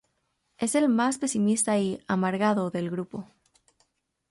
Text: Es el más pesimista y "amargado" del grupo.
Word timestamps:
Es 0.57 0.73
el 0.73 0.89
más 0.89 1.19
pesimista 1.19 1.77
y 1.77 1.99
"amargado" 2.07 2.71
del 2.71 2.89
grupo. 2.89 3.27